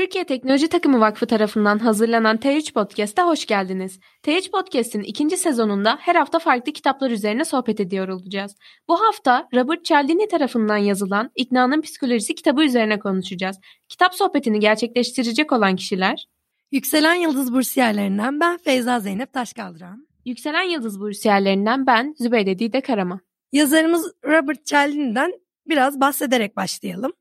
[0.00, 4.00] Türkiye Teknoloji Takımı Vakfı tarafından hazırlanan T3 Podcast'a hoş geldiniz.
[4.22, 8.54] T3 Podcast'in ikinci sezonunda her hafta farklı kitaplar üzerine sohbet ediyor olacağız.
[8.88, 13.56] Bu hafta Robert Cialdini tarafından yazılan İknanın Psikolojisi kitabı üzerine konuşacağız.
[13.88, 16.26] Kitap sohbetini gerçekleştirecek olan kişiler
[16.72, 20.08] Yükselen Yıldız Bursiyerlerinden ben Feyza Zeynep Taşkaldıran.
[20.24, 23.20] Yükselen Yıldız Bursiyerlerinden ben Zübeyde Dide Karama.
[23.52, 25.32] Yazarımız Robert Cialdini'den
[25.66, 27.12] biraz bahsederek başlayalım.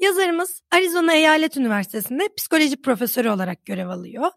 [0.00, 4.30] Yazarımız Arizona Eyalet Üniversitesi'nde psikoloji profesörü olarak görev alıyor.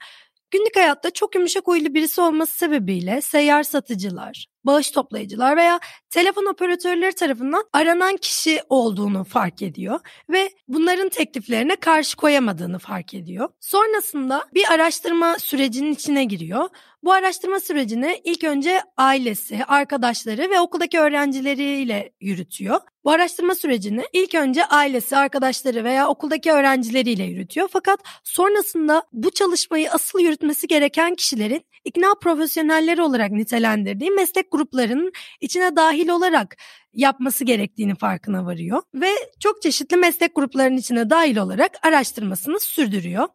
[0.51, 7.15] Günlük hayatta çok yumuşak huylu birisi olması sebebiyle seyyar satıcılar, bağış toplayıcılar veya telefon operatörleri
[7.15, 9.99] tarafından aranan kişi olduğunu fark ediyor
[10.29, 13.49] ve bunların tekliflerine karşı koyamadığını fark ediyor.
[13.59, 16.69] Sonrasında bir araştırma sürecinin içine giriyor.
[17.03, 22.79] Bu araştırma sürecini ilk önce ailesi, arkadaşları ve okuldaki öğrencileriyle yürütüyor.
[23.03, 27.69] Bu araştırma sürecini ilk önce ailesi, arkadaşları veya okuldaki öğrencileriyle yürütüyor.
[27.71, 35.75] Fakat sonrasında bu çalışmayı asıl yürütmesi gereken kişilerin ikna profesyonelleri olarak nitelendirdiği meslek gruplarının içine
[35.75, 36.57] dahil olarak
[36.93, 39.09] yapması gerektiğini farkına varıyor ve
[39.39, 43.27] çok çeşitli meslek gruplarının içine dahil olarak araştırmasını sürdürüyor.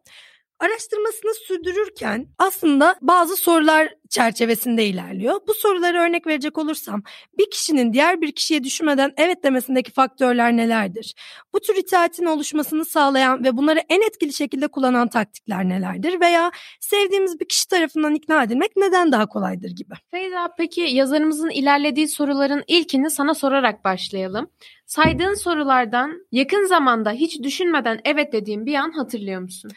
[0.59, 5.39] Araştırmasını sürdürürken aslında bazı sorular çerçevesinde ilerliyor.
[5.47, 7.03] Bu sorulara örnek verecek olursam
[7.37, 11.15] bir kişinin diğer bir kişiye düşünmeden evet demesindeki faktörler nelerdir?
[11.53, 16.21] Bu tür itaatin oluşmasını sağlayan ve bunları en etkili şekilde kullanan taktikler nelerdir?
[16.21, 19.93] Veya sevdiğimiz bir kişi tarafından ikna edilmek neden daha kolaydır gibi.
[20.11, 24.49] Feyza peki yazarımızın ilerlediği soruların ilkini sana sorarak başlayalım.
[24.85, 29.71] Saydığın sorulardan yakın zamanda hiç düşünmeden evet dediğin bir an hatırlıyor musun?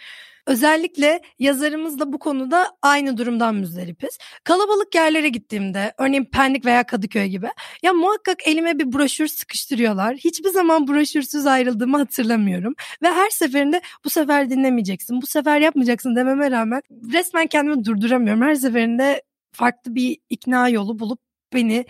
[0.46, 4.18] Özellikle yazarımızla bu konuda aynı durumdan müzdaripiz.
[4.44, 7.48] Kalabalık yerlere gittiğimde örneğin Pendik veya Kadıköy gibi
[7.82, 10.16] ya muhakkak elime bir broşür sıkıştırıyorlar.
[10.16, 12.74] Hiçbir zaman broşürsüz ayrıldığımı hatırlamıyorum.
[13.02, 16.82] Ve her seferinde bu sefer dinlemeyeceksin, bu sefer yapmayacaksın dememe rağmen
[17.12, 18.42] resmen kendimi durduramıyorum.
[18.42, 21.20] Her seferinde farklı bir ikna yolu bulup
[21.54, 21.86] beni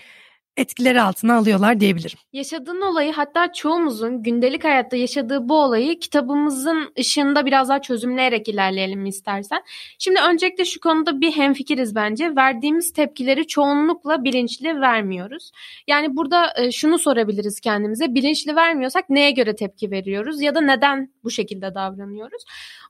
[0.57, 2.19] etkileri altına alıyorlar diyebilirim.
[2.33, 9.07] Yaşadığın olayı hatta çoğumuzun gündelik hayatta yaşadığı bu olayı kitabımızın ışığında biraz daha çözümleyerek ilerleyelim
[9.07, 9.63] istersen.
[9.99, 12.37] Şimdi öncelikle şu konuda bir hemfikiriz bence.
[12.37, 15.51] Verdiğimiz tepkileri çoğunlukla bilinçli vermiyoruz.
[15.87, 18.15] Yani burada e, şunu sorabiliriz kendimize.
[18.15, 22.45] Bilinçli vermiyorsak neye göre tepki veriyoruz ya da neden bu şekilde davranıyoruz?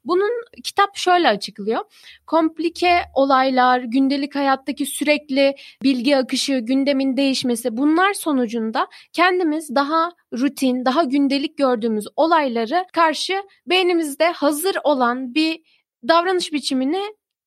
[0.05, 0.31] Bunun
[0.65, 1.81] kitap şöyle açıklıyor.
[2.27, 11.05] Komplike olaylar, gündelik hayattaki sürekli bilgi akışı, gündemin değişmesi bunlar sonucunda kendimiz daha rutin, daha
[11.05, 15.61] gündelik gördüğümüz olayları karşı beynimizde hazır olan bir
[16.09, 17.03] davranış biçimini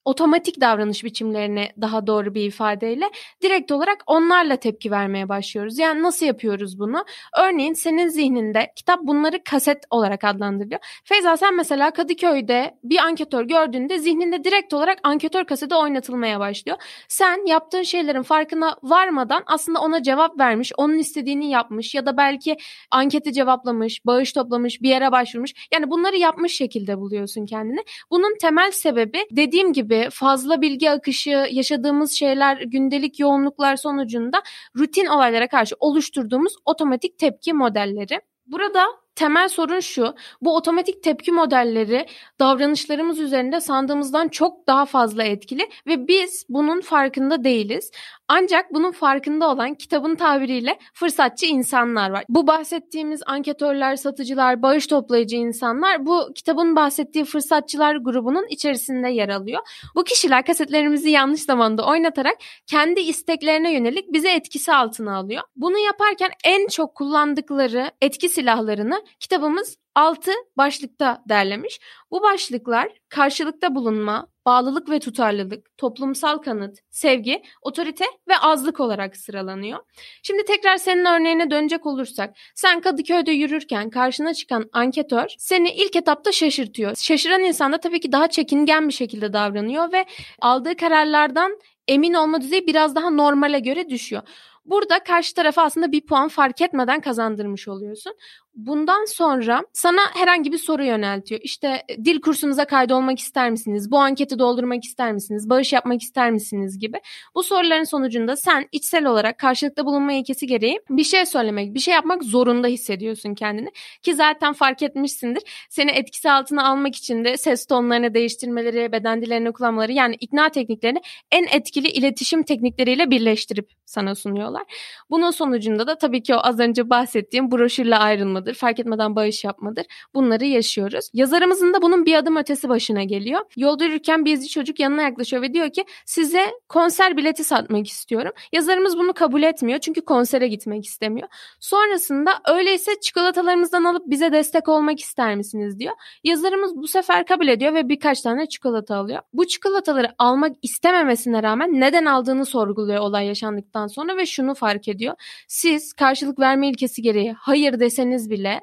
[0.05, 3.09] otomatik davranış biçimlerine daha doğru bir ifadeyle
[3.41, 5.79] direkt olarak onlarla tepki vermeye başlıyoruz.
[5.79, 7.05] Yani nasıl yapıyoruz bunu?
[7.37, 10.79] Örneğin senin zihninde kitap bunları kaset olarak adlandırıyor.
[11.03, 16.77] Feyza sen mesela Kadıköy'de bir anketör gördüğünde zihninde direkt olarak anketör kaseti oynatılmaya başlıyor.
[17.07, 22.57] Sen yaptığın şeylerin farkına varmadan aslında ona cevap vermiş, onun istediğini yapmış ya da belki
[22.91, 25.53] anketi cevaplamış, bağış toplamış, bir yere başvurmuş.
[25.73, 27.83] Yani bunları yapmış şekilde buluyorsun kendini.
[28.11, 34.41] Bunun temel sebebi dediğim gibi gibi fazla bilgi akışı, yaşadığımız şeyler, gündelik yoğunluklar sonucunda
[34.77, 38.21] rutin olaylara karşı oluşturduğumuz otomatik tepki modelleri.
[38.45, 40.15] Burada temel sorun şu.
[40.41, 42.05] Bu otomatik tepki modelleri
[42.39, 47.91] davranışlarımız üzerinde sandığımızdan çok daha fazla etkili ve biz bunun farkında değiliz.
[48.27, 52.23] Ancak bunun farkında olan kitabın tabiriyle fırsatçı insanlar var.
[52.29, 59.61] Bu bahsettiğimiz anketörler, satıcılar, bağış toplayıcı insanlar bu kitabın bahsettiği fırsatçılar grubunun içerisinde yer alıyor.
[59.95, 62.37] Bu kişiler kasetlerimizi yanlış zamanda oynatarak
[62.67, 65.43] kendi isteklerine yönelik bize etkisi altına alıyor.
[65.55, 71.79] Bunu yaparken en çok kullandıkları etki silahlarını kitabımız 6 başlıkta derlemiş.
[72.11, 79.79] Bu başlıklar karşılıkta bulunma, bağlılık ve tutarlılık, toplumsal kanıt, sevgi, otorite ve azlık olarak sıralanıyor.
[80.23, 86.31] Şimdi tekrar senin örneğine dönecek olursak, sen Kadıköy'de yürürken karşına çıkan anketör seni ilk etapta
[86.31, 86.95] şaşırtıyor.
[86.95, 90.05] Şaşıran insan da tabii ki daha çekingen bir şekilde davranıyor ve
[90.41, 94.21] aldığı kararlardan emin olma düzeyi biraz daha normale göre düşüyor.
[94.65, 98.13] Burada karşı tarafa aslında bir puan fark etmeden kazandırmış oluyorsun.
[98.55, 101.41] Bundan sonra sana herhangi bir soru yöneltiyor.
[101.43, 103.91] İşte e, dil kursunuza kaydolmak ister misiniz?
[103.91, 105.49] Bu anketi doldurmak ister misiniz?
[105.49, 106.97] Bağış yapmak ister misiniz gibi.
[107.35, 111.93] Bu soruların sonucunda sen içsel olarak karşılıkta bulunma ilkesi gereği bir şey söylemek, bir şey
[111.93, 113.69] yapmak zorunda hissediyorsun kendini.
[114.03, 115.43] Ki zaten fark etmişsindir.
[115.69, 121.01] Seni etkisi altına almak için de ses tonlarını değiştirmeleri, beden dillerini kullanmaları yani ikna tekniklerini
[121.31, 124.54] en etkili iletişim teknikleriyle birleştirip sana sunuyorlar.
[124.55, 124.65] Çalışıyorlar.
[125.09, 129.85] Bunun sonucunda da tabii ki o az önce bahsettiğim broşürle ayrılmadır, fark etmeden bağış yapmadır.
[130.13, 131.09] Bunları yaşıyoruz.
[131.13, 133.41] Yazarımızın da bunun bir adım ötesi başına geliyor.
[133.57, 138.31] Yolda yürürken bir çocuk yanına yaklaşıyor ve diyor ki size konser bileti satmak istiyorum.
[138.53, 141.27] Yazarımız bunu kabul etmiyor çünkü konsere gitmek istemiyor.
[141.59, 145.93] Sonrasında öyleyse çikolatalarımızdan alıp bize destek olmak ister misiniz diyor.
[146.23, 149.21] Yazarımız bu sefer kabul ediyor ve birkaç tane çikolata alıyor.
[149.33, 155.15] Bu çikolataları almak istememesine rağmen neden aldığını sorguluyor olay yaşandıktan sonra ve şunu fark ediyor.
[155.47, 158.61] Siz karşılık verme ilkesi gereği hayır deseniz bile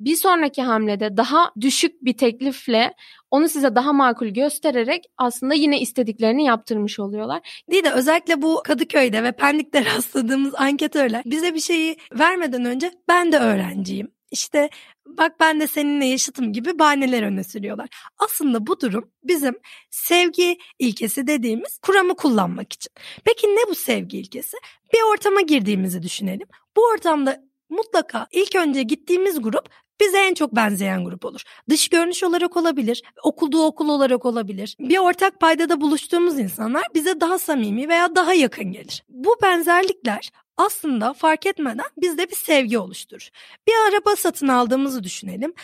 [0.00, 2.94] bir sonraki hamlede daha düşük bir teklifle
[3.30, 7.62] onu size daha makul göstererek aslında yine istediklerini yaptırmış oluyorlar.
[7.70, 13.32] Değil de özellikle bu Kadıköy'de ve Pendik'te rastladığımız anketörler bize bir şeyi vermeden önce ben
[13.32, 14.08] de öğrenciyim.
[14.34, 14.70] İşte
[15.06, 17.88] bak ben de seninle yaşıtım gibi bahaneler öne sürüyorlar.
[18.18, 19.54] Aslında bu durum bizim
[19.90, 22.92] sevgi ilkesi dediğimiz kuramı kullanmak için.
[23.24, 24.56] Peki ne bu sevgi ilkesi?
[24.92, 26.46] Bir ortama girdiğimizi düşünelim.
[26.76, 29.68] Bu ortamda mutlaka ilk önce gittiğimiz grup
[30.00, 31.42] bize en çok benzeyen grup olur.
[31.70, 34.76] Dış görünüş olarak olabilir, okulduğu okul olarak olabilir.
[34.80, 39.04] Bir ortak paydada buluştuğumuz insanlar bize daha samimi veya daha yakın gelir.
[39.08, 43.30] Bu benzerlikler aslında fark etmeden bizde bir sevgi oluşturur.
[43.66, 45.54] Bir araba satın aldığımızı düşünelim.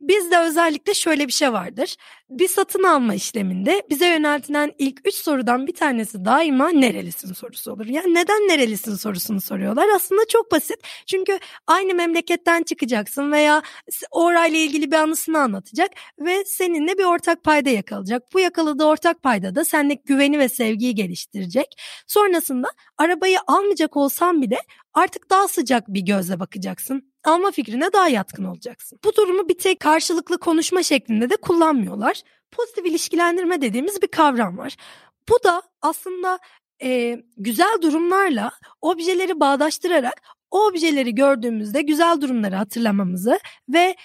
[0.00, 1.96] Bizde özellikle şöyle bir şey vardır.
[2.30, 7.86] Bir satın alma işleminde bize yöneltilen ilk üç sorudan bir tanesi daima nerelisin sorusu olur.
[7.86, 9.86] Yani neden nerelisin sorusunu soruyorlar.
[9.96, 10.76] Aslında çok basit.
[11.06, 13.62] Çünkü aynı memleketten çıkacaksın veya
[14.10, 18.22] orayla ilgili bir anısını anlatacak ve seninle bir ortak payda yakalayacak.
[18.34, 21.66] Bu yakaladığı ortak payda da sendeki güveni ve sevgiyi geliştirecek.
[22.06, 22.68] Sonrasında
[22.98, 24.58] arabayı almayacak olsan bile
[24.94, 28.98] artık daha sıcak bir gözle bakacaksın alma fikrine daha yatkın olacaksın.
[29.04, 32.22] Bu durumu bir tek karşılıklı konuşma şeklinde de kullanmıyorlar.
[32.50, 34.76] Pozitif ilişkilendirme dediğimiz bir kavram var.
[35.28, 36.38] Bu da aslında
[36.82, 38.52] e, güzel durumlarla
[38.82, 43.38] objeleri bağdaştırarak o objeleri gördüğümüzde güzel durumları hatırlamamızı
[43.68, 43.96] ve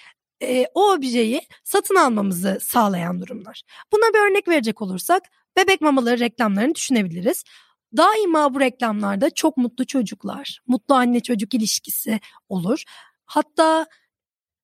[0.42, 3.62] e, o objeyi satın almamızı sağlayan durumlar.
[3.92, 5.22] Buna bir örnek verecek olursak
[5.56, 7.44] bebek mamaları reklamlarını düşünebiliriz.
[7.96, 12.84] Daima bu reklamlarda çok mutlu çocuklar, mutlu anne çocuk ilişkisi olur.
[13.26, 13.86] Hatta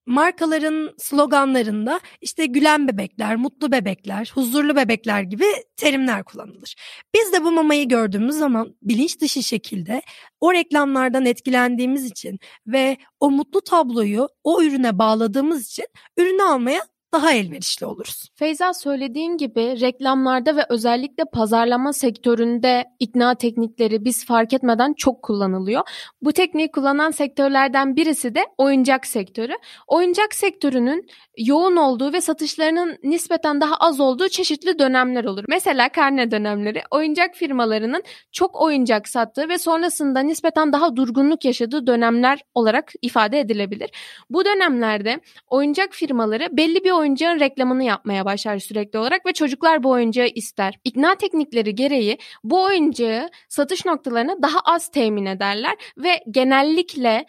[0.07, 5.45] markaların sloganlarında işte gülen bebekler, mutlu bebekler, huzurlu bebekler gibi
[5.77, 6.75] terimler kullanılır.
[7.15, 10.03] Biz de bu mamayı gördüğümüz zaman bilinç dışı şekilde
[10.41, 15.87] o reklamlardan etkilendiğimiz için ve o mutlu tabloyu o ürüne bağladığımız için
[16.17, 16.81] ürünü almaya
[17.13, 18.29] daha elverişli oluruz.
[18.35, 25.83] Feyza söylediğin gibi reklamlarda ve özellikle pazarlama sektöründe ikna teknikleri biz fark etmeden çok kullanılıyor.
[26.23, 29.53] Bu tekniği kullanan sektörlerden birisi de oyuncak sektörü.
[29.87, 31.07] Oyuncak sektörünün
[31.39, 35.45] yoğun olduğu ve satışlarının nispeten daha az olduğu çeşitli dönemler olur.
[35.49, 38.03] Mesela karne dönemleri oyuncak firmalarının
[38.33, 43.91] çok oyuncak sattığı ve sonrasında nispeten daha durgunluk yaşadığı dönemler olarak ifade edilebilir.
[44.31, 49.91] Bu dönemlerde oyuncak firmaları belli bir oyuncağın reklamını yapmaya başlar sürekli olarak ve çocuklar bu
[49.91, 50.79] oyuncağı ister.
[50.85, 57.27] İkna teknikleri gereği bu oyuncağı satış noktalarına daha az temin ederler ve genellikle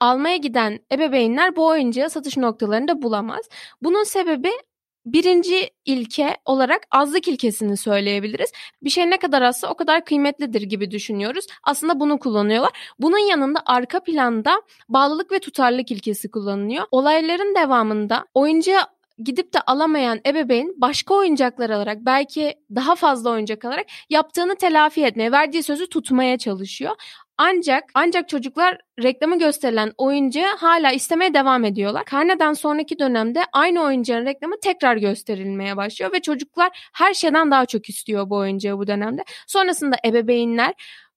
[0.00, 3.48] almaya giden ebeveynler bu oyuncağı satış noktalarında bulamaz.
[3.82, 4.50] Bunun sebebi
[5.06, 8.52] birinci ilke olarak azlık ilkesini söyleyebiliriz.
[8.82, 11.46] Bir şey ne kadar azsa o kadar kıymetlidir gibi düşünüyoruz.
[11.62, 12.72] Aslında bunu kullanıyorlar.
[12.98, 16.84] Bunun yanında arka planda bağlılık ve tutarlılık ilkesi kullanılıyor.
[16.90, 18.82] Olayların devamında oyuncağı
[19.18, 25.32] gidip de alamayan ebeveyn başka oyuncaklar alarak belki daha fazla oyuncak alarak yaptığını telafi etmeye,
[25.32, 26.94] verdiği sözü tutmaya çalışıyor.
[27.38, 32.04] Ancak ancak çocuklar reklamı gösterilen oyuncağı hala istemeye devam ediyorlar.
[32.04, 37.88] Karneden sonraki dönemde aynı oyuncağın reklamı tekrar gösterilmeye başlıyor ve çocuklar her şeyden daha çok
[37.88, 39.24] istiyor bu oyuncağı bu dönemde.
[39.46, 40.74] Sonrasında ebeveynler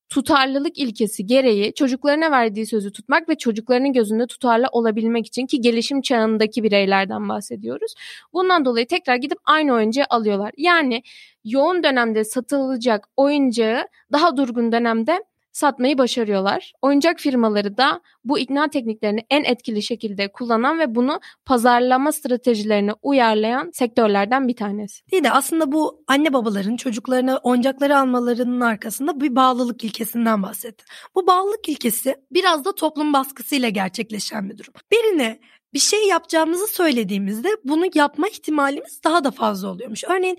[0.09, 6.01] tutarlılık ilkesi gereği çocuklarına verdiği sözü tutmak ve çocuklarının gözünde tutarlı olabilmek için ki gelişim
[6.01, 7.93] çağındaki bireylerden bahsediyoruz.
[8.33, 10.51] Bundan dolayı tekrar gidip aynı oyuncağı alıyorlar.
[10.57, 11.03] Yani
[11.43, 15.23] yoğun dönemde satılacak oyuncağı daha durgun dönemde
[15.57, 16.73] satmayı başarıyorlar.
[16.81, 23.71] Oyuncak firmaları da bu ikna tekniklerini en etkili şekilde kullanan ve bunu pazarlama stratejilerine uyarlayan
[23.73, 25.11] sektörlerden bir tanesi.
[25.11, 30.85] Değil de aslında bu anne babaların çocuklarına oyuncakları almalarının arkasında bir bağlılık ilkesinden bahsetti.
[31.15, 34.73] Bu bağlılık ilkesi biraz da toplum baskısıyla gerçekleşen bir durum.
[34.91, 35.39] Birine
[35.73, 40.03] bir şey yapacağımızı söylediğimizde bunu yapma ihtimalimiz daha da fazla oluyormuş.
[40.03, 40.37] Örneğin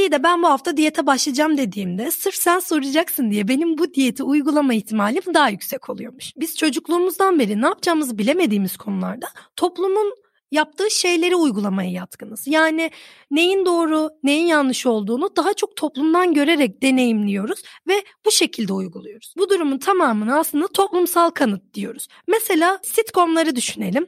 [0.00, 4.22] Değil de ben bu hafta diyete başlayacağım dediğimde sırf sen soracaksın diye benim bu diyeti
[4.22, 6.32] uygulama ihtimalim daha yüksek oluyormuş.
[6.36, 9.26] Biz çocukluğumuzdan beri ne yapacağımızı bilemediğimiz konularda
[9.56, 10.14] toplumun
[10.50, 12.46] yaptığı şeyleri uygulamaya yatkınız.
[12.46, 12.90] Yani
[13.30, 19.34] neyin doğru, neyin yanlış olduğunu daha çok toplumdan görerek deneyimliyoruz ve bu şekilde uyguluyoruz.
[19.38, 22.08] Bu durumun tamamını aslında toplumsal kanıt diyoruz.
[22.26, 24.06] Mesela sitcomları düşünelim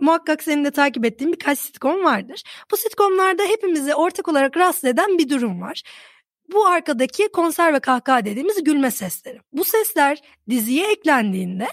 [0.00, 2.42] muhakkak senin de takip ettiğin birkaç sitcom vardır.
[2.70, 5.82] Bu sitcomlarda hepimizi ortak olarak rahatsız eden bir durum var.
[6.52, 9.38] Bu arkadaki konser ve kahkaha dediğimiz gülme sesleri.
[9.52, 10.18] Bu sesler
[10.50, 11.66] diziye eklendiğinde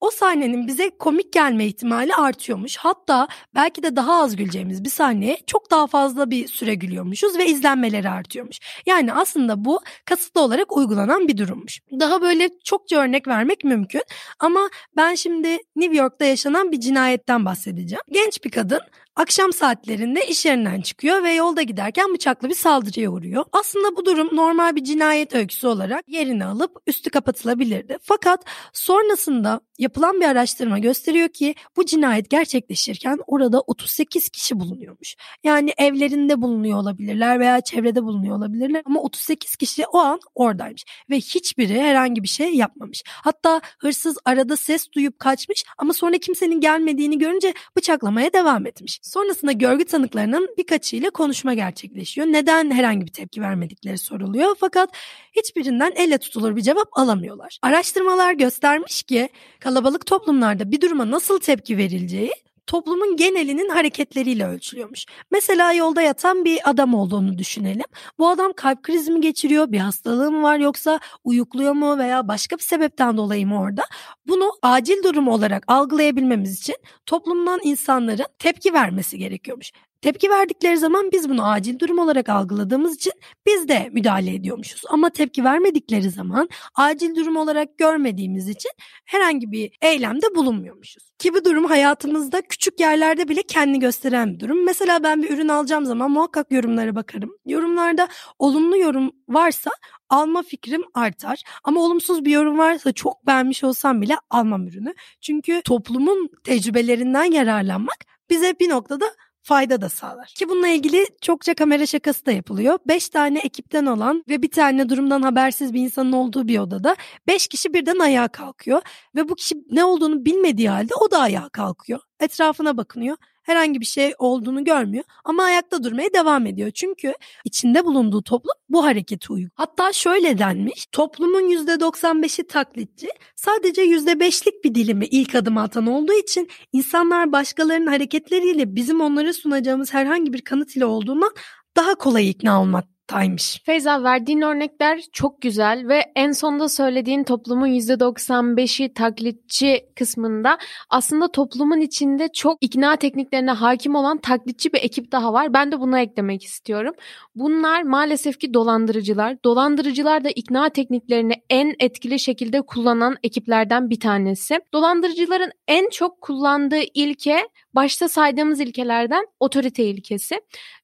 [0.00, 2.76] o sahnenin bize komik gelme ihtimali artıyormuş.
[2.76, 7.46] Hatta belki de daha az güleceğimiz bir sahneye çok daha fazla bir süre gülüyormuşuz ve
[7.46, 8.58] izlenmeleri artıyormuş.
[8.86, 11.80] Yani aslında bu kasıtlı olarak uygulanan bir durummuş.
[12.00, 14.02] Daha böyle çokça örnek vermek mümkün
[14.38, 18.02] ama ben şimdi New York'ta yaşanan bir cinayetten bahsedeceğim.
[18.12, 18.80] Genç bir kadın
[19.18, 23.44] Akşam saatlerinde iş yerinden çıkıyor ve yolda giderken bıçaklı bir saldırıya uğruyor.
[23.52, 27.98] Aslında bu durum normal bir cinayet öyküsü olarak yerini alıp üstü kapatılabilirdi.
[28.02, 35.16] Fakat sonrasında yapılan bir araştırma gösteriyor ki bu cinayet gerçekleşirken orada 38 kişi bulunuyormuş.
[35.44, 41.16] Yani evlerinde bulunuyor olabilirler veya çevrede bulunuyor olabilirler ama 38 kişi o an oradaymış ve
[41.16, 43.02] hiçbiri herhangi bir şey yapmamış.
[43.06, 49.00] Hatta hırsız arada ses duyup kaçmış ama sonra kimsenin gelmediğini görünce bıçaklamaya devam etmiş.
[49.08, 52.26] Sonrasında görgü tanıklarının birkaçıyla konuşma gerçekleşiyor.
[52.26, 54.90] Neden herhangi bir tepki vermedikleri soruluyor fakat
[55.36, 57.58] hiçbirinden elle tutulur bir cevap alamıyorlar.
[57.62, 59.28] Araştırmalar göstermiş ki
[59.60, 62.32] kalabalık toplumlarda bir duruma nasıl tepki verileceği
[62.68, 65.06] toplumun genelinin hareketleriyle ölçülüyormuş.
[65.30, 67.84] Mesela yolda yatan bir adam olduğunu düşünelim.
[68.18, 72.56] Bu adam kalp krizi mi geçiriyor, bir hastalığı mı var yoksa uyukluyor mu veya başka
[72.56, 73.84] bir sebepten dolayı mı orada?
[74.26, 79.72] Bunu acil durum olarak algılayabilmemiz için toplumdan insanların tepki vermesi gerekiyormuş.
[80.02, 83.12] Tepki verdikleri zaman biz bunu acil durum olarak algıladığımız için
[83.46, 84.82] biz de müdahale ediyormuşuz.
[84.88, 88.70] Ama tepki vermedikleri zaman acil durum olarak görmediğimiz için
[89.04, 91.10] herhangi bir eylemde bulunmuyormuşuz.
[91.18, 94.64] Ki bu durum hayatımızda küçük yerlerde bile kendi gösteren bir durum.
[94.64, 97.30] Mesela ben bir ürün alacağım zaman muhakkak yorumlara bakarım.
[97.46, 99.70] Yorumlarda olumlu yorum varsa
[100.08, 101.42] alma fikrim artar.
[101.64, 104.94] Ama olumsuz bir yorum varsa çok beğenmiş olsam bile almam ürünü.
[105.20, 107.98] Çünkü toplumun tecrübelerinden yararlanmak
[108.30, 109.06] bize bir noktada
[109.42, 110.26] fayda da sağlar.
[110.26, 112.78] Ki bununla ilgili çokça kamera şakası da yapılıyor.
[112.88, 117.46] 5 tane ekipten olan ve bir tane durumdan habersiz bir insanın olduğu bir odada 5
[117.46, 118.82] kişi birden ayağa kalkıyor
[119.14, 122.00] ve bu kişi ne olduğunu bilmediği halde o da ayağa kalkıyor.
[122.20, 123.16] Etrafına bakınıyor
[123.48, 126.70] herhangi bir şey olduğunu görmüyor ama ayakta durmaya devam ediyor.
[126.70, 127.14] Çünkü
[127.44, 129.50] içinde bulunduğu toplum bu hareketi uygun.
[129.54, 136.48] Hatta şöyle denmiş toplumun %95'i taklitçi sadece %5'lik bir dilimi ilk adım atan olduğu için
[136.72, 141.30] insanlar başkalarının hareketleriyle bizim onlara sunacağımız herhangi bir kanıt ile olduğundan
[141.76, 143.62] daha kolay ikna olmak taymış.
[143.64, 150.58] Feyza verdiğin örnekler çok güzel ve en sonda söylediğin toplumun %95'i taklitçi kısmında
[150.90, 155.54] aslında toplumun içinde çok ikna tekniklerine hakim olan taklitçi bir ekip daha var.
[155.54, 156.94] Ben de bunu eklemek istiyorum.
[157.34, 159.36] Bunlar maalesef ki dolandırıcılar.
[159.44, 164.60] Dolandırıcılar da ikna tekniklerini en etkili şekilde kullanan ekiplerden bir tanesi.
[164.72, 167.48] Dolandırıcıların en çok kullandığı ilke
[167.78, 170.40] başta saydığımız ilkelerden otorite ilkesi.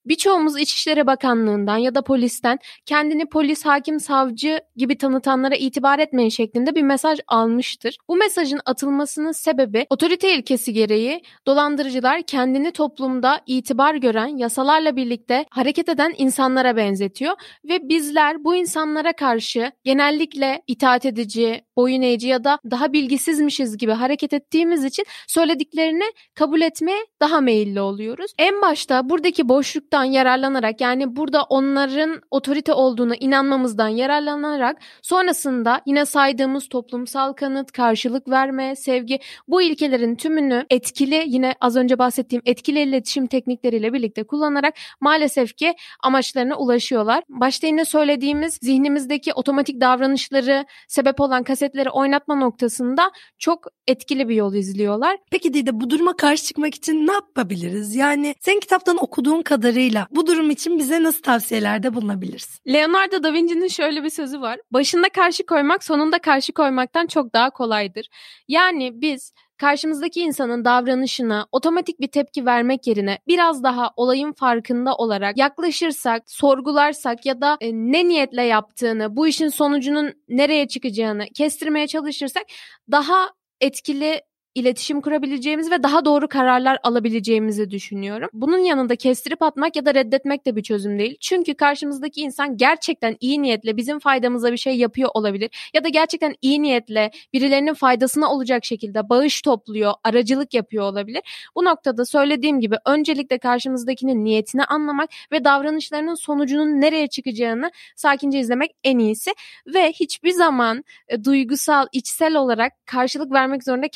[0.07, 6.75] Birçoğumuz İçişleri Bakanlığı'ndan ya da polisten kendini polis, hakim, savcı gibi tanıtanlara itibar etmeyin şeklinde
[6.75, 7.97] bir mesaj almıştır.
[8.09, 15.89] Bu mesajın atılmasının sebebi otorite ilkesi gereği dolandırıcılar kendini toplumda itibar gören, yasalarla birlikte hareket
[15.89, 17.33] eden insanlara benzetiyor
[17.69, 23.93] ve bizler bu insanlara karşı genellikle itaat edici, boyun eğici ya da daha bilgisizmişiz gibi
[23.93, 26.05] hareket ettiğimiz için söylediklerini
[26.35, 28.33] kabul etmeye daha meyilli oluyoruz.
[28.39, 36.69] En başta buradaki boşluktan yararlanarak yani burada onların otorite olduğuna inanmamızdan yararlanarak sonrasında yine saydığımız
[36.69, 43.27] toplumsal kanıt, karşılık verme, sevgi bu ilkelerin tümünü etkili yine az önce bahsettiğim etkili iletişim
[43.27, 47.25] teknikleriyle birlikte kullanarak maalesef ki amaçlarına ulaşıyorlar.
[47.29, 54.35] Başta yine söylediğimiz zihnimizdeki otomatik davranışları sebep olan kaset kasetleri oynatma noktasında çok etkili bir
[54.35, 55.17] yol izliyorlar.
[55.31, 57.97] Peki Dide bu duruma karşı çıkmak için ne yapabiliriz?
[57.97, 62.73] Yani sen kitaptan okuduğun kadarıyla bu durum için bize nasıl tavsiyelerde bulunabilirsin?
[62.73, 64.61] Leonardo da Vinci'nin şöyle bir sözü var.
[64.71, 68.09] Başında karşı koymak sonunda karşı koymaktan çok daha kolaydır.
[68.49, 69.33] Yani biz
[69.65, 77.27] karşımızdaki insanın davranışına otomatik bir tepki vermek yerine biraz daha olayın farkında olarak yaklaşırsak, sorgularsak
[77.27, 82.43] ya da e, ne niyetle yaptığını, bu işin sonucunun nereye çıkacağını kestirmeye çalışırsak
[82.91, 83.29] daha
[83.61, 84.21] etkili
[84.55, 88.29] iletişim kurabileceğimiz ve daha doğru kararlar alabileceğimizi düşünüyorum.
[88.33, 91.17] Bunun yanında kestirip atmak ya da reddetmek de bir çözüm değil.
[91.21, 96.35] Çünkü karşımızdaki insan gerçekten iyi niyetle bizim faydamıza bir şey yapıyor olabilir ya da gerçekten
[96.43, 101.23] iyi niyetle birilerinin faydasına olacak şekilde bağış topluyor, aracılık yapıyor olabilir.
[101.57, 108.71] Bu noktada söylediğim gibi öncelikle karşımızdakinin niyetini anlamak ve davranışlarının sonucunun nereye çıkacağını sakince izlemek
[108.85, 109.35] en iyisi
[109.67, 113.89] ve hiçbir zaman e, duygusal, içsel olarak karşılık vermek zorunda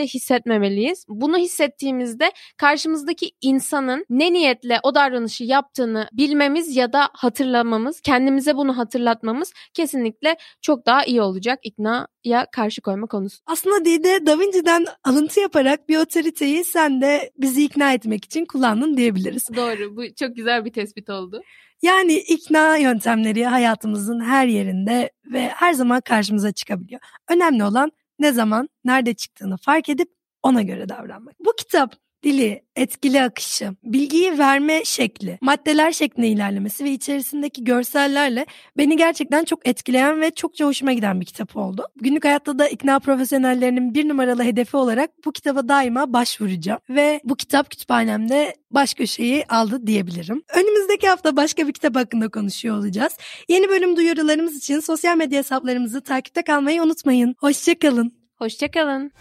[0.00, 1.04] kendimizi hissetmemeliyiz.
[1.08, 8.78] Bunu hissettiğimizde karşımızdaki insanın ne niyetle o davranışı yaptığını bilmemiz ya da hatırlamamız, kendimize bunu
[8.78, 13.38] hatırlatmamız kesinlikle çok daha iyi olacak iknaya karşı koyma konusu.
[13.46, 18.96] Aslında Dide Da Vinci'den alıntı yaparak bir otoriteyi sen de bizi ikna etmek için kullandın
[18.96, 19.48] diyebiliriz.
[19.56, 19.96] Doğru.
[19.96, 21.42] Bu çok güzel bir tespit oldu.
[21.82, 27.00] Yani ikna yöntemleri hayatımızın her yerinde ve her zaman karşımıza çıkabiliyor.
[27.28, 30.08] Önemli olan ne zaman, nerede çıktığını fark edip
[30.42, 31.34] ona göre davranmak.
[31.40, 38.46] Bu kitap dili, etkili akışı, bilgiyi verme şekli, maddeler şeklinde ilerlemesi ve içerisindeki görsellerle
[38.76, 41.86] beni gerçekten çok etkileyen ve çokça hoşuma giden bir kitap oldu.
[41.96, 47.36] Günlük hayatta da ikna profesyonellerinin bir numaralı hedefi olarak bu kitaba daima başvuracağım ve bu
[47.36, 50.42] kitap kütüphanemde baş köşeyi aldı diyebilirim.
[50.54, 53.12] Önümüzdeki hafta başka bir kitap hakkında konuşuyor olacağız.
[53.48, 57.34] Yeni bölüm duyurularımız için sosyal medya hesaplarımızı takipte kalmayı unutmayın.
[57.38, 58.12] Hoşçakalın.
[58.38, 59.12] Hoşçakalın.